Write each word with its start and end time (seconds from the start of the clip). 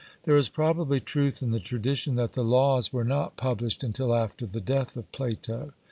There 0.23 0.35
is 0.35 0.49
probably 0.49 0.99
truth 0.99 1.43
in 1.43 1.51
the 1.51 1.59
tradition 1.59 2.15
that 2.15 2.31
the 2.31 2.43
Laws 2.43 2.91
were 2.91 3.03
not 3.03 3.37
published 3.37 3.83
until 3.83 4.15
after 4.15 4.47
the 4.47 4.59
death 4.59 4.97
of 4.97 5.11
Plato. 5.11 5.73